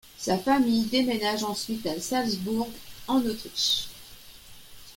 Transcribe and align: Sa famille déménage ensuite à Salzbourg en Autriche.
Sa 0.17 0.35
famille 0.35 0.85
déménage 0.85 1.43
ensuite 1.43 1.85
à 1.85 2.01
Salzbourg 2.01 2.67
en 3.07 3.23
Autriche. 3.23 3.85